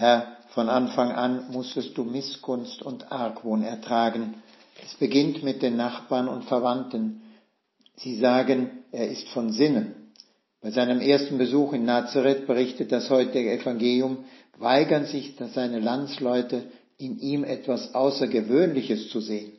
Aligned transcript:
Herr, 0.00 0.38
von 0.54 0.70
Anfang 0.70 1.12
an 1.12 1.50
musstest 1.50 1.98
du 1.98 2.04
Missgunst 2.04 2.80
und 2.80 3.12
Argwohn 3.12 3.62
ertragen. 3.62 4.36
Es 4.82 4.94
beginnt 4.94 5.42
mit 5.42 5.60
den 5.60 5.76
Nachbarn 5.76 6.26
und 6.26 6.46
Verwandten. 6.46 7.20
Sie 7.96 8.16
sagen, 8.16 8.82
er 8.92 9.10
ist 9.10 9.28
von 9.28 9.52
Sinnen. 9.52 10.10
Bei 10.62 10.70
seinem 10.70 11.02
ersten 11.02 11.36
Besuch 11.36 11.74
in 11.74 11.84
Nazareth 11.84 12.46
berichtet 12.46 12.92
das 12.92 13.10
heutige 13.10 13.52
Evangelium, 13.52 14.24
weigern 14.56 15.04
sich 15.04 15.34
seine 15.52 15.80
Landsleute, 15.80 16.62
in 16.96 17.18
ihm 17.18 17.44
etwas 17.44 17.94
Außergewöhnliches 17.94 19.10
zu 19.10 19.20
sehen. 19.20 19.52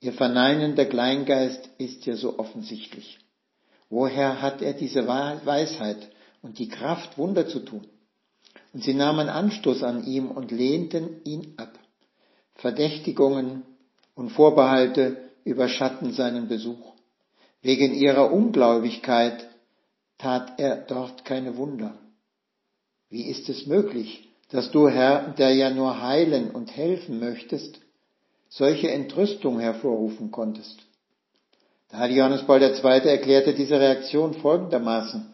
Ihr 0.00 0.14
verneinender 0.14 0.86
Kleingeist 0.86 1.68
ist 1.76 2.06
ja 2.06 2.16
so 2.16 2.38
offensichtlich. 2.38 3.18
Woher 3.90 4.40
hat 4.40 4.62
er 4.62 4.72
diese 4.72 5.06
Weisheit 5.06 6.08
und 6.40 6.58
die 6.58 6.68
Kraft, 6.68 7.18
Wunder 7.18 7.46
zu 7.46 7.58
tun? 7.58 7.86
Und 8.74 8.82
sie 8.82 8.92
nahmen 8.92 9.28
Anstoß 9.28 9.84
an 9.84 10.04
ihm 10.04 10.32
und 10.32 10.50
lehnten 10.50 11.22
ihn 11.24 11.54
ab. 11.56 11.78
Verdächtigungen 12.56 13.62
und 14.16 14.30
Vorbehalte 14.30 15.30
überschatten 15.44 16.12
seinen 16.12 16.48
Besuch. 16.48 16.92
Wegen 17.62 17.94
ihrer 17.94 18.32
Ungläubigkeit 18.32 19.48
tat 20.18 20.58
er 20.58 20.76
dort 20.76 21.24
keine 21.24 21.56
Wunder. 21.56 21.94
Wie 23.10 23.22
ist 23.22 23.48
es 23.48 23.66
möglich, 23.66 24.28
dass 24.50 24.72
du, 24.72 24.88
Herr, 24.88 25.34
der 25.38 25.54
ja 25.54 25.70
nur 25.70 26.02
heilen 26.02 26.50
und 26.50 26.76
helfen 26.76 27.20
möchtest, 27.20 27.78
solche 28.48 28.90
Entrüstung 28.90 29.60
hervorrufen 29.60 30.32
konntest? 30.32 30.80
Der 31.92 32.00
heilige 32.00 32.20
Johannes 32.20 32.42
Paul 32.42 32.60
II. 32.60 33.08
erklärte 33.08 33.54
diese 33.54 33.78
Reaktion 33.78 34.34
folgendermaßen. 34.34 35.33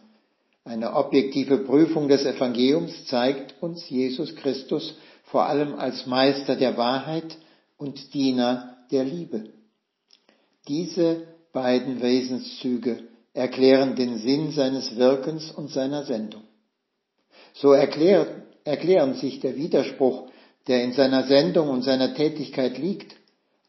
Eine 0.63 0.93
objektive 0.93 1.59
Prüfung 1.59 2.07
des 2.07 2.23
Evangeliums 2.23 3.05
zeigt 3.05 3.61
uns 3.61 3.89
Jesus 3.89 4.35
Christus 4.35 4.95
vor 5.23 5.45
allem 5.45 5.75
als 5.75 6.05
Meister 6.05 6.55
der 6.55 6.77
Wahrheit 6.77 7.37
und 7.77 8.13
Diener 8.13 8.77
der 8.91 9.03
Liebe. 9.03 9.49
Diese 10.67 11.27
beiden 11.51 12.01
Wesenszüge 12.01 13.03
erklären 13.33 13.95
den 13.95 14.17
Sinn 14.19 14.51
seines 14.51 14.95
Wirkens 14.95 15.51
und 15.51 15.69
seiner 15.69 16.03
Sendung. 16.03 16.43
So 17.53 17.73
erklärt, 17.73 18.29
erklären 18.63 19.15
sich 19.15 19.39
der 19.39 19.55
Widerspruch, 19.55 20.27
der 20.67 20.83
in 20.83 20.93
seiner 20.93 21.23
Sendung 21.23 21.69
und 21.69 21.81
seiner 21.81 22.13
Tätigkeit 22.13 22.77
liegt, 22.77 23.15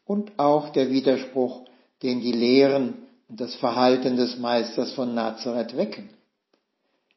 und 0.05 0.37
auch 0.37 0.69
der 0.69 0.89
Widerspruch, 0.89 1.63
den 2.03 2.21
die 2.21 2.33
Lehren 2.33 3.07
und 3.29 3.39
das 3.39 3.55
Verhalten 3.55 4.17
des 4.17 4.37
Meisters 4.37 4.91
von 4.91 5.15
Nazareth 5.15 5.77
wecken. 5.77 6.09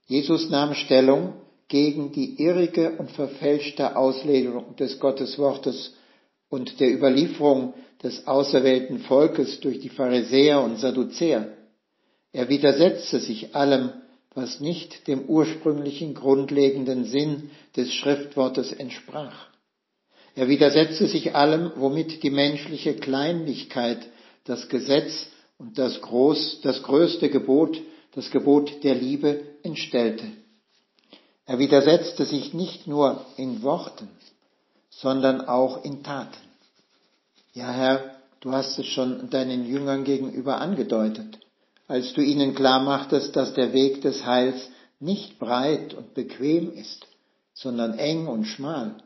Jesus 0.07 0.49
nahm 0.51 0.75
Stellung 0.75 1.35
gegen 1.69 2.13
die 2.13 2.41
irrige 2.41 2.93
und 2.93 3.11
verfälschte 3.11 3.97
Auslegung 3.97 4.77
des 4.77 5.01
Gotteswortes 5.01 5.95
und 6.49 6.79
der 6.79 6.93
Überlieferung 6.93 7.75
des 8.03 8.27
auserwählten 8.27 9.01
Volkes 9.01 9.61
durch 9.61 9.81
die 9.81 9.89
Pharisäer 9.89 10.63
und 10.63 10.79
Sadduzäer. 10.79 11.49
Er 12.33 12.49
widersetzte 12.49 13.19
sich 13.19 13.57
allem, 13.57 13.91
was 14.35 14.61
nicht 14.61 15.09
dem 15.09 15.25
ursprünglichen 15.25 16.15
grundlegenden 16.15 17.05
Sinn 17.07 17.51
des 17.75 17.93
Schriftwortes 17.93 18.73
entsprach. 18.73 19.49
Er 20.37 20.49
widersetzte 20.49 21.07
sich 21.07 21.35
allem, 21.35 21.73
womit 21.77 22.23
die 22.23 22.31
menschliche 22.31 22.95
Kleinlichkeit 22.95 24.07
das 24.45 24.69
Gesetz 24.69 25.29
und 25.59 25.79
das, 25.79 26.01
groß, 26.03 26.61
das 26.63 26.83
größte 26.83 27.31
Gebot, 27.31 27.81
das 28.15 28.31
Gebot 28.31 28.85
der 28.85 28.95
Liebe 28.95 29.41
entstellte. 29.67 30.25
Er 31.45 31.59
widersetzte 31.59 32.25
sich 32.25 32.55
nicht 32.55 32.87
nur 32.87 33.25
in 33.37 33.63
Worten, 33.63 34.09
sondern 34.91 35.43
auch 35.43 35.85
in 35.85 36.03
Taten. 36.03 36.47
Ja, 37.53 37.71
Herr, 37.71 38.17
du 38.41 38.53
hast 38.53 38.79
es 38.79 38.87
schon 38.87 39.31
deinen 39.31 39.67
Jüngern 39.67 40.05
gegenüber 40.05 40.61
angedeutet, 40.61 41.39
als 41.87 42.15
du 42.15 42.21
ihnen 42.21 42.55
klar 42.55 42.83
machtest, 42.83 43.37
dass 43.37 43.55
der 43.55 43.73
Weg 43.73 44.03
des 44.03 44.25
Heils 44.25 44.71
nicht 44.99 45.39
breit 45.39 45.95
und 45.95 46.15
bequem 46.15 46.73
ist, 46.73 47.07
sondern 47.53 47.99
eng 47.99 48.27
und 48.27 48.47
schmal. 48.47 48.97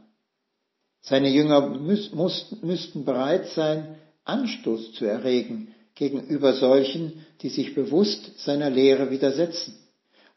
Seine 1.02 1.30
Jünger 1.30 1.60
müssten 1.68 3.04
bereit 3.04 3.48
sein, 3.48 3.96
Anstoß 4.24 4.92
zu 4.92 5.04
erregen 5.04 5.74
gegenüber 5.94 6.54
solchen, 6.54 7.24
die 7.42 7.48
sich 7.48 7.74
bewusst 7.74 8.38
seiner 8.38 8.70
Lehre 8.70 9.10
widersetzen 9.10 9.79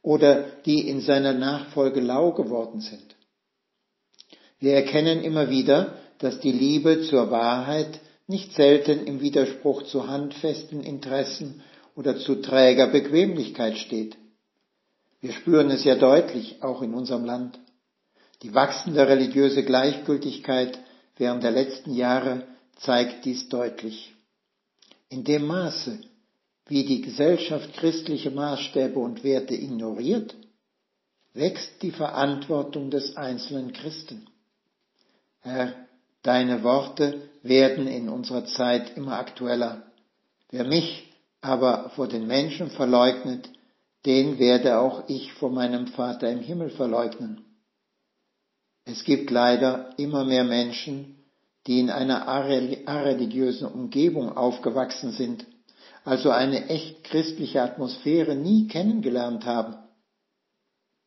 oder 0.03 0.43
die 0.65 0.87
in 0.87 1.01
seiner 1.01 1.33
Nachfolge 1.33 2.01
lau 2.01 2.33
geworden 2.33 2.81
sind. 2.81 3.15
Wir 4.59 4.75
erkennen 4.75 5.23
immer 5.23 5.49
wieder, 5.49 5.97
dass 6.19 6.39
die 6.39 6.51
Liebe 6.51 7.01
zur 7.01 7.31
Wahrheit 7.31 7.99
nicht 8.27 8.53
selten 8.53 9.05
im 9.07 9.21
Widerspruch 9.21 9.83
zu 9.83 10.07
handfesten 10.07 10.83
Interessen 10.83 11.63
oder 11.95 12.17
zu 12.17 12.35
träger 12.35 12.87
Bequemlichkeit 12.87 13.77
steht. 13.77 14.17
Wir 15.21 15.31
spüren 15.31 15.71
es 15.71 15.83
ja 15.83 15.95
deutlich, 15.95 16.61
auch 16.61 16.81
in 16.81 16.93
unserem 16.93 17.25
Land. 17.25 17.59
Die 18.41 18.53
wachsende 18.53 19.07
religiöse 19.07 19.63
Gleichgültigkeit 19.63 20.77
während 21.17 21.43
der 21.43 21.51
letzten 21.51 21.93
Jahre 21.93 22.45
zeigt 22.75 23.23
dies 23.23 23.47
deutlich. 23.47 24.13
In 25.09 25.23
dem 25.23 25.45
Maße, 25.47 25.99
wie 26.67 26.85
die 26.85 27.01
Gesellschaft 27.01 27.73
christliche 27.73 28.31
Maßstäbe 28.31 28.97
und 28.99 29.23
Werte 29.23 29.53
ignoriert, 29.53 30.35
wächst 31.33 31.81
die 31.81 31.91
Verantwortung 31.91 32.89
des 32.89 33.17
einzelnen 33.17 33.73
Christen. 33.73 34.27
Herr, 35.41 35.73
deine 36.21 36.63
Worte 36.63 37.29
werden 37.41 37.87
in 37.87 38.07
unserer 38.07 38.45
Zeit 38.45 38.95
immer 38.95 39.17
aktueller. 39.17 39.83
Wer 40.49 40.63
mich 40.63 41.11
aber 41.41 41.89
vor 41.95 42.07
den 42.07 42.27
Menschen 42.27 42.69
verleugnet, 42.69 43.49
den 44.05 44.39
werde 44.39 44.79
auch 44.79 45.09
ich 45.09 45.33
vor 45.33 45.49
meinem 45.49 45.87
Vater 45.87 46.29
im 46.29 46.39
Himmel 46.39 46.69
verleugnen. 46.69 47.41
Es 48.85 49.03
gibt 49.03 49.31
leider 49.31 49.97
immer 49.97 50.25
mehr 50.25 50.43
Menschen, 50.43 51.23
die 51.67 51.79
in 51.79 51.89
einer 51.89 52.27
areligiösen 52.27 53.67
Umgebung 53.67 54.35
aufgewachsen 54.35 55.11
sind, 55.11 55.45
also 56.03 56.31
eine 56.31 56.67
echt 56.69 57.03
christliche 57.03 57.61
Atmosphäre 57.61 58.35
nie 58.35 58.67
kennengelernt 58.67 59.45
haben. 59.45 59.75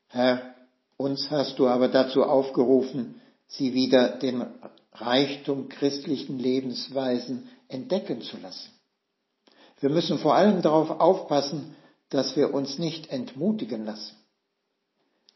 Herr, 0.09 0.55
uns 0.97 1.31
hast 1.31 1.59
du 1.59 1.67
aber 1.67 1.89
dazu 1.89 2.25
aufgerufen, 2.25 3.21
sie 3.47 3.75
wieder 3.75 4.19
den 4.19 4.47
Reichtum 4.93 5.69
christlichen 5.69 6.39
Lebensweisen 6.39 7.49
entdecken 7.69 8.23
zu 8.23 8.39
lassen. 8.39 8.71
Wir 9.81 9.91
müssen 9.91 10.19
vor 10.19 10.35
allem 10.35 10.63
darauf 10.63 10.89
aufpassen, 10.89 11.77
dass 12.09 12.37
wir 12.37 12.55
uns 12.55 12.79
nicht 12.79 13.11
entmutigen 13.11 13.85
lassen. 13.85 14.17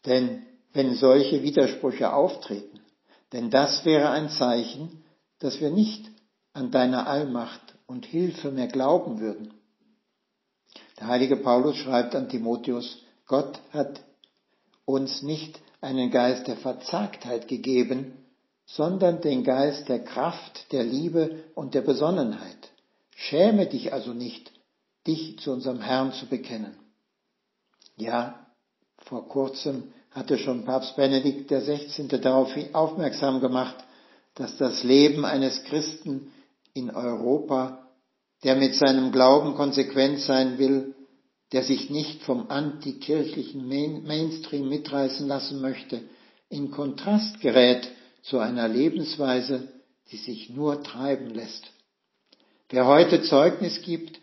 Denn 0.07 0.47
wenn 0.73 0.95
solche 0.95 1.43
Widersprüche 1.43 2.13
auftreten, 2.13 2.81
denn 3.33 3.51
das 3.51 3.85
wäre 3.85 4.11
ein 4.11 4.31
Zeichen, 4.31 5.05
dass 5.41 5.61
wir 5.61 5.71
nicht 5.71 6.11
an 6.53 6.71
deine 6.71 7.07
Allmacht 7.07 7.70
und 7.91 8.07
Hilfe 8.07 8.53
mehr 8.53 8.69
glauben 8.69 9.19
würden. 9.19 9.53
Der 11.01 11.09
heilige 11.09 11.37
Paulus 11.37 11.77
schreibt 11.77 12.15
an 12.15 12.29
Timotheus, 12.29 13.03
Gott 13.27 13.61
hat 13.73 14.01
uns 14.85 15.23
nicht 15.23 15.61
einen 15.81 16.13
Geist 16.13 16.47
der 16.47 16.57
Verzagtheit 16.57 17.49
gegeben, 17.49 18.13
sondern 18.65 19.21
den 19.21 19.43
Geist 19.43 19.89
der 19.89 20.05
Kraft, 20.05 20.71
der 20.71 20.85
Liebe 20.85 21.43
und 21.57 21.75
der 21.75 21.81
Besonnenheit. 21.81 22.71
Schäme 23.17 23.67
dich 23.67 23.93
also 23.93 24.13
nicht, 24.13 24.53
dich 25.09 25.41
zu 25.41 25.51
unserem 25.51 25.81
Herrn 25.81 26.13
zu 26.13 26.27
bekennen. 26.27 26.77
Ja, 27.97 28.47
vor 28.99 29.27
kurzem 29.29 29.93
hatte 30.13 30.39
schon 30.39 30.65
Papst 30.65 30.95
Benedikt 30.95 31.51
XVI. 31.51 32.07
darauf 32.07 32.55
aufmerksam 32.73 33.41
gemacht, 33.41 33.77
dass 34.37 34.57
das 34.59 34.85
Leben 34.85 35.25
eines 35.25 35.65
Christen 35.65 36.31
in 36.75 36.91
Europa, 36.91 37.87
der 38.45 38.57
mit 38.57 38.75
seinem 38.75 39.13
Glauben 39.13 39.55
konsequent 39.55 40.21
sein 40.21 40.59
will, 40.59 40.95
der 41.53 41.63
sich 41.65 41.91
nicht 41.91 42.23
vom 42.23 42.49
antikirchlichen 42.49 43.67
Mainstream 43.67 44.69
mitreißen 44.69 45.27
lassen 45.27 45.61
möchte, 45.61 46.03
in 46.49 46.71
Kontrast 46.71 47.41
gerät 47.41 47.91
zu 48.23 48.39
einer 48.39 48.69
Lebensweise, 48.69 49.69
die 50.11 50.17
sich 50.17 50.51
nur 50.51 50.83
treiben 50.83 51.31
lässt. 51.31 51.65
Wer 52.69 52.87
heute 52.87 53.23
Zeugnis 53.23 53.83
gibt, 53.83 54.21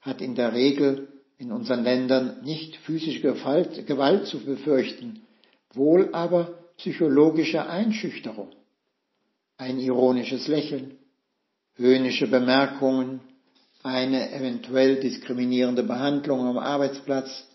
hat 0.00 0.20
in 0.20 0.34
der 0.34 0.52
Regel 0.52 1.08
in 1.38 1.52
unseren 1.52 1.84
Ländern 1.84 2.42
nicht 2.42 2.76
physische 2.76 3.20
Gewalt 3.20 4.26
zu 4.26 4.40
befürchten, 4.40 5.22
wohl 5.72 6.10
aber 6.12 6.58
psychologische 6.76 7.66
Einschüchterung, 7.66 8.50
ein 9.56 9.78
ironisches 9.78 10.48
Lächeln, 10.48 10.98
höhnische 11.78 12.26
Bemerkungen, 12.26 13.20
eine 13.82 14.32
eventuell 14.32 15.00
diskriminierende 15.00 15.84
Behandlung 15.84 16.46
am 16.46 16.58
Arbeitsplatz 16.58 17.46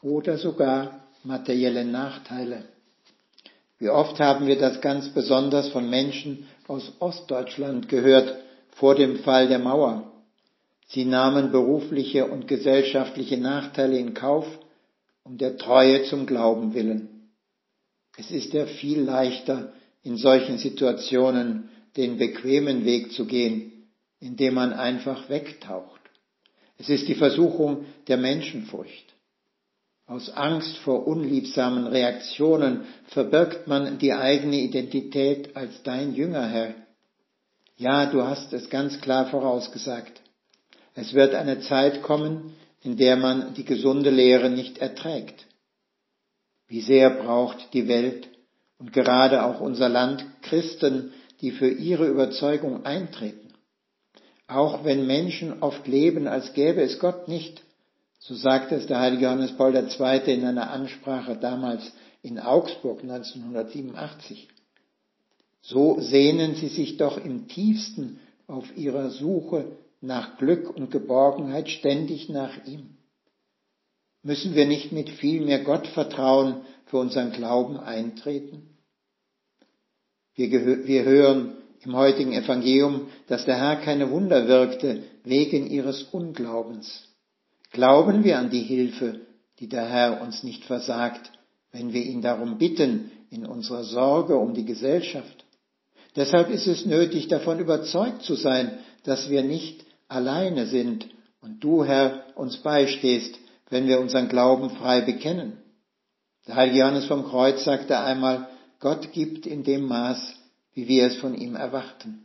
oder 0.00 0.38
sogar 0.38 1.04
materielle 1.24 1.84
Nachteile. 1.84 2.64
Wie 3.78 3.88
oft 3.88 4.20
haben 4.20 4.46
wir 4.46 4.58
das 4.58 4.80
ganz 4.80 5.08
besonders 5.08 5.68
von 5.68 5.90
Menschen 5.90 6.46
aus 6.68 6.92
Ostdeutschland 7.00 7.88
gehört 7.88 8.36
vor 8.70 8.94
dem 8.94 9.18
Fall 9.18 9.48
der 9.48 9.58
Mauer. 9.58 10.12
Sie 10.86 11.04
nahmen 11.04 11.50
berufliche 11.50 12.26
und 12.26 12.46
gesellschaftliche 12.46 13.38
Nachteile 13.38 13.98
in 13.98 14.14
Kauf, 14.14 14.46
um 15.24 15.38
der 15.38 15.56
Treue 15.56 16.04
zum 16.04 16.26
Glauben 16.26 16.74
willen. 16.74 17.30
Es 18.16 18.30
ist 18.30 18.52
ja 18.52 18.66
viel 18.66 19.00
leichter, 19.00 19.72
in 20.02 20.16
solchen 20.16 20.58
Situationen 20.58 21.68
den 21.96 22.18
bequemen 22.18 22.84
Weg 22.84 23.12
zu 23.12 23.26
gehen, 23.26 23.88
indem 24.20 24.54
man 24.54 24.72
einfach 24.72 25.28
wegtaucht. 25.28 26.00
Es 26.78 26.88
ist 26.88 27.08
die 27.08 27.14
Versuchung 27.14 27.86
der 28.08 28.16
Menschenfurcht. 28.16 29.14
Aus 30.06 30.30
Angst 30.30 30.76
vor 30.78 31.06
unliebsamen 31.06 31.86
Reaktionen 31.86 32.84
verbirgt 33.08 33.68
man 33.68 33.98
die 33.98 34.12
eigene 34.12 34.56
Identität 34.56 35.54
als 35.56 35.82
dein 35.84 36.14
Jünger, 36.14 36.48
Herr. 36.48 36.74
Ja, 37.76 38.06
du 38.06 38.24
hast 38.24 38.52
es 38.52 38.68
ganz 38.70 39.00
klar 39.00 39.26
vorausgesagt. 39.26 40.20
Es 40.94 41.14
wird 41.14 41.34
eine 41.34 41.60
Zeit 41.60 42.02
kommen, 42.02 42.54
in 42.82 42.96
der 42.96 43.16
man 43.16 43.54
die 43.54 43.64
gesunde 43.64 44.10
Lehre 44.10 44.50
nicht 44.50 44.78
erträgt. 44.78 45.46
Wie 46.66 46.80
sehr 46.80 47.10
braucht 47.10 47.72
die 47.72 47.86
Welt 47.88 48.28
und 48.78 48.92
gerade 48.92 49.44
auch 49.44 49.60
unser 49.60 49.88
Land 49.88 50.24
Christen, 50.42 51.12
die 51.40 51.50
für 51.50 51.68
ihre 51.68 52.08
Überzeugung 52.08 52.84
eintreten. 52.84 53.48
Auch 54.46 54.84
wenn 54.84 55.06
Menschen 55.06 55.62
oft 55.62 55.86
leben, 55.86 56.26
als 56.26 56.52
gäbe 56.54 56.82
es 56.82 56.98
Gott 56.98 57.28
nicht, 57.28 57.62
so 58.18 58.34
sagte 58.34 58.74
es 58.74 58.86
der 58.86 59.00
heilige 59.00 59.24
Johannes 59.24 59.56
Paul 59.56 59.74
II. 59.74 60.32
in 60.32 60.44
einer 60.44 60.70
Ansprache 60.70 61.36
damals 61.36 61.92
in 62.22 62.38
Augsburg 62.38 63.02
1987. 63.02 64.48
So 65.62 66.00
sehnen 66.00 66.54
sie 66.54 66.68
sich 66.68 66.96
doch 66.96 67.22
im 67.22 67.48
tiefsten 67.48 68.18
auf 68.46 68.76
ihrer 68.76 69.10
Suche 69.10 69.76
nach 70.00 70.38
Glück 70.38 70.74
und 70.74 70.90
Geborgenheit 70.90 71.68
ständig 71.68 72.28
nach 72.28 72.66
ihm. 72.66 72.96
Müssen 74.22 74.54
wir 74.54 74.66
nicht 74.66 74.92
mit 74.92 75.08
viel 75.08 75.42
mehr 75.44 75.62
Gottvertrauen 75.62 76.62
für 76.86 76.98
unseren 76.98 77.32
Glauben 77.32 77.78
eintreten? 77.78 78.69
Wir, 80.48 80.86
wir 80.86 81.04
hören 81.04 81.52
im 81.84 81.94
heutigen 81.94 82.32
Evangelium, 82.32 83.08
dass 83.26 83.44
der 83.44 83.58
Herr 83.58 83.76
keine 83.76 84.10
Wunder 84.10 84.48
wirkte 84.48 85.02
wegen 85.22 85.66
ihres 85.66 86.02
Unglaubens. 86.02 87.08
Glauben 87.72 88.24
wir 88.24 88.38
an 88.38 88.48
die 88.48 88.62
Hilfe, 88.62 89.20
die 89.58 89.68
der 89.68 89.86
Herr 89.86 90.22
uns 90.22 90.42
nicht 90.42 90.64
versagt, 90.64 91.30
wenn 91.72 91.92
wir 91.92 92.02
ihn 92.02 92.22
darum 92.22 92.56
bitten 92.56 93.10
in 93.30 93.44
unserer 93.44 93.84
Sorge 93.84 94.36
um 94.36 94.54
die 94.54 94.64
Gesellschaft? 94.64 95.44
Deshalb 96.16 96.48
ist 96.48 96.66
es 96.66 96.86
nötig, 96.86 97.28
davon 97.28 97.60
überzeugt 97.60 98.22
zu 98.22 98.34
sein, 98.34 98.78
dass 99.04 99.28
wir 99.28 99.42
nicht 99.42 99.84
alleine 100.08 100.66
sind 100.66 101.06
und 101.42 101.62
du, 101.62 101.84
Herr, 101.84 102.24
uns 102.34 102.56
beistehst, 102.56 103.38
wenn 103.68 103.86
wir 103.86 104.00
unseren 104.00 104.28
Glauben 104.28 104.70
frei 104.70 105.02
bekennen. 105.02 105.58
Der 106.46 106.56
heilige 106.56 106.78
Johannes 106.78 107.04
vom 107.04 107.24
Kreuz 107.26 107.62
sagte 107.62 108.00
einmal, 108.00 108.48
Gott 108.80 109.12
gibt 109.12 109.46
in 109.46 109.62
dem 109.62 109.86
Maß, 109.86 110.34
wie 110.74 110.88
wir 110.88 111.06
es 111.06 111.16
von 111.16 111.34
ihm 111.34 111.54
erwarten. 111.54 112.24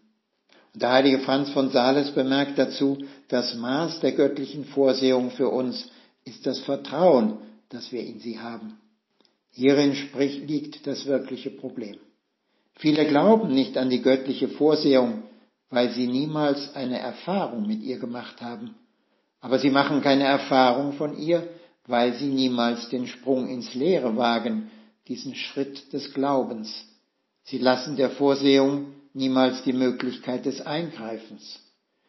Der 0.73 0.91
heilige 0.91 1.19
Franz 1.19 1.49
von 1.51 1.69
Sales 1.69 2.11
bemerkt 2.11 2.57
dazu, 2.57 2.97
das 3.27 3.55
Maß 3.55 3.99
der 3.99 4.13
göttlichen 4.13 4.65
Vorsehung 4.65 5.31
für 5.31 5.49
uns 5.49 5.89
ist 6.23 6.45
das 6.45 6.59
Vertrauen, 6.59 7.37
dass 7.69 7.91
wir 7.91 8.01
in 8.01 8.19
sie 8.19 8.39
haben. 8.39 8.77
Hierin 9.51 9.95
spricht, 9.95 10.47
liegt 10.47 10.87
das 10.87 11.05
wirkliche 11.05 11.49
Problem. 11.49 11.97
Viele 12.77 13.05
glauben 13.05 13.53
nicht 13.53 13.77
an 13.77 13.89
die 13.89 14.01
göttliche 14.01 14.49
Vorsehung, 14.49 15.23
weil 15.69 15.91
sie 15.91 16.07
niemals 16.07 16.75
eine 16.75 16.99
Erfahrung 16.99 17.67
mit 17.67 17.81
ihr 17.81 17.99
gemacht 17.99 18.41
haben. 18.41 18.75
Aber 19.39 19.59
sie 19.59 19.69
machen 19.69 20.01
keine 20.01 20.25
Erfahrung 20.25 20.93
von 20.93 21.17
ihr, 21.17 21.47
weil 21.87 22.13
sie 22.13 22.27
niemals 22.27 22.89
den 22.89 23.07
Sprung 23.07 23.47
ins 23.47 23.73
Leere 23.73 24.17
wagen, 24.17 24.71
diesen 25.07 25.35
Schritt 25.35 25.93
des 25.93 26.13
Glaubens. 26.13 26.85
Sie 27.43 27.57
lassen 27.57 27.95
der 27.95 28.09
Vorsehung 28.09 28.93
niemals 29.13 29.63
die 29.63 29.73
Möglichkeit 29.73 30.45
des 30.45 30.61
Eingreifens. 30.61 31.59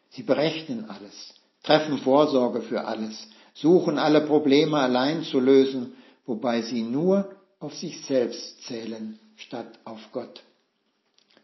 Sie 0.09 0.23
berechnen 0.23 0.89
alles, 0.89 1.33
treffen 1.63 1.99
Vorsorge 1.99 2.61
für 2.61 2.85
alles, 2.85 3.27
suchen 3.53 3.97
alle 3.97 4.21
Probleme 4.21 4.77
allein 4.77 5.23
zu 5.23 5.39
lösen, 5.39 5.93
wobei 6.25 6.61
sie 6.61 6.81
nur 6.81 7.29
auf 7.59 7.75
sich 7.75 8.05
selbst 8.05 8.63
zählen 8.63 9.19
statt 9.35 9.67
auf 9.83 9.99
Gott. 10.11 10.43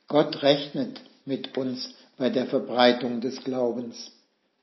Gott 0.08 0.42
rechnet 0.44 1.02
mit 1.26 1.58
uns 1.58 1.94
bei 2.18 2.30
der 2.30 2.46
Verbreitung 2.48 3.22
des 3.22 3.44
Glaubens. 3.44 4.12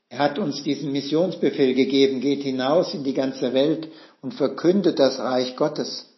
Er 0.09 0.19
hat 0.19 0.39
uns 0.39 0.63
diesen 0.63 0.91
Missionsbefehl 0.91 1.73
gegeben, 1.73 2.19
geht 2.19 2.43
hinaus 2.43 2.93
in 2.93 3.03
die 3.03 3.13
ganze 3.13 3.53
Welt 3.53 3.89
und 4.21 4.33
verkündet 4.33 4.99
das 4.99 5.19
Reich 5.19 5.55
Gottes. 5.55 6.10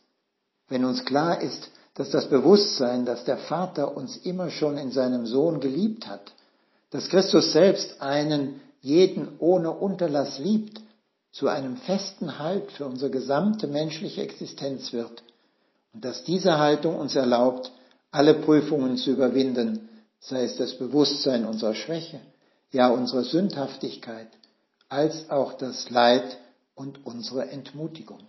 Wenn 0.74 0.86
uns 0.86 1.06
klar 1.06 1.40
ist, 1.40 1.70
dass 1.94 2.10
das 2.10 2.28
Bewusstsein, 2.30 3.06
dass 3.06 3.26
der 3.26 3.38
Vater 3.38 3.96
uns 3.96 4.18
immer 4.18 4.50
schon 4.50 4.80
in 4.80 4.90
seinem 4.90 5.28
Sohn 5.28 5.60
geliebt 5.60 6.08
hat, 6.08 6.34
dass 6.90 7.10
Christus 7.10 7.54
selbst 7.54 8.02
einen 8.02 8.60
jeden 8.82 9.36
ohne 9.38 9.70
Unterlass 9.70 10.40
liebt, 10.40 10.82
zu 11.32 11.48
einem 11.48 11.78
festen 11.78 12.40
Halt 12.40 12.72
für 12.72 12.86
unsere 12.86 13.12
gesamte 13.12 13.68
menschliche 13.68 14.24
Existenz 14.24 14.94
wird 14.94 15.22
und 15.94 16.04
dass 16.04 16.24
diese 16.24 16.58
Haltung 16.58 16.96
uns 16.96 17.16
erlaubt, 17.16 17.72
alle 18.10 18.34
Prüfungen 18.34 18.98
zu 18.98 19.12
überwinden, 19.12 19.90
sei 20.20 20.44
es 20.44 20.58
das 20.58 20.74
Bewusstsein 20.80 21.46
unserer 21.46 21.76
Schwäche, 21.76 22.20
ja 22.72 22.88
unserer 22.88 23.26
Sündhaftigkeit, 23.26 24.30
als 24.90 25.30
auch 25.30 25.54
das 25.54 25.92
Leid 25.92 26.40
und 26.74 27.06
unsere 27.06 27.52
Entmutigung. 27.52 28.22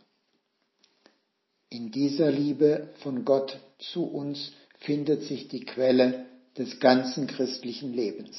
In 1.74 1.90
dieser 1.90 2.30
Liebe 2.30 2.90
von 3.00 3.24
Gott 3.24 3.58
zu 3.78 4.04
uns 4.04 4.52
findet 4.78 5.24
sich 5.24 5.48
die 5.48 5.64
Quelle 5.64 6.26
des 6.56 6.78
ganzen 6.78 7.26
christlichen 7.26 7.92
Lebens 7.92 8.36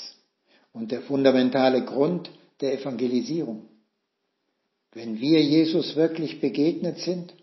und 0.72 0.94
der 0.94 1.02
fundamentale 1.02 1.84
Grund 1.84 2.30
der 2.62 2.80
Evangelisierung. 2.80 3.68
Wenn 4.94 5.20
wir 5.20 5.44
Jesus 5.44 5.98
wirklich 5.98 6.40
begegnet 6.40 7.00
sind, 7.00 7.34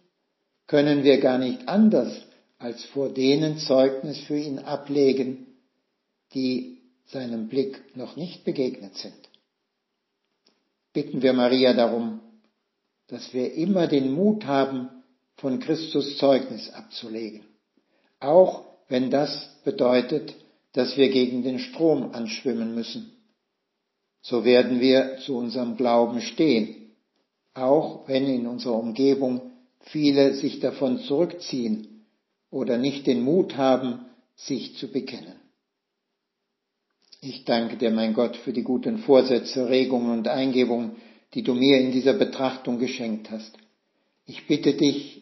können 0.67 1.05
wir 1.05 1.21
gar 1.21 1.37
nicht 1.37 1.69
anders 1.69 2.23
als 2.59 2.83
vor 2.87 3.11
denen 3.11 3.59
Zeugnis 3.59 4.19
für 4.21 4.39
ihn 4.39 4.61
ablegen, 4.61 5.47
die 6.33 6.79
seinem 7.05 7.49
Blick 7.49 7.95
noch 7.95 8.17
nicht 8.17 8.45
begegnet 8.45 8.97
sind. 8.97 9.29
Bitten 10.95 11.21
wir 11.21 11.35
Maria 11.35 11.75
darum, 11.75 12.21
dass 13.09 13.35
wir 13.35 13.53
immer 13.53 13.89
den 13.89 14.11
Mut 14.15 14.47
haben, 14.47 14.89
von 15.37 15.61
Christus 15.61 16.19
Zeugnis 16.19 16.71
abzulegen. 16.71 17.45
Auch 18.21 18.65
wenn 18.89 19.11
das 19.11 19.49
bedeutet, 19.65 20.35
dass 20.73 20.97
wir 20.97 21.11
gegen 21.11 21.43
den 21.43 21.59
Strom 21.59 22.13
anschwimmen 22.13 22.75
müssen. 22.75 23.13
So 24.23 24.45
werden 24.45 24.81
wir 24.81 25.19
zu 25.25 25.37
unserem 25.37 25.77
Glauben 25.77 26.21
stehen, 26.21 26.93
auch 27.55 28.09
wenn 28.09 28.27
in 28.27 28.47
unserer 28.47 28.77
Umgebung 28.77 29.53
viele 29.81 30.35
sich 30.35 30.61
davon 30.61 31.01
zurückziehen 31.01 32.07
oder 32.51 32.79
nicht 32.79 33.07
den 33.07 33.23
Mut 33.23 33.57
haben, 33.57 34.07
sich 34.37 34.77
zu 34.77 34.89
bekennen. 34.89 35.35
Ich 37.21 37.45
danke 37.45 37.77
dir, 37.77 37.91
mein 37.91 38.15
Gott, 38.15 38.37
für 38.37 38.53
die 38.53 38.63
guten 38.63 38.99
Vorsätze, 38.99 39.69
Regungen 39.69 40.11
und 40.11 40.29
Eingebungen, 40.29 40.97
die 41.35 41.43
du 41.43 41.55
mir 41.55 41.81
in 41.81 41.93
dieser 41.93 42.15
Betrachtung 42.15 42.79
geschenkt 42.79 43.31
hast. 43.31 43.57
Ich 44.27 44.47
bitte 44.47 44.75
dich, 44.75 45.22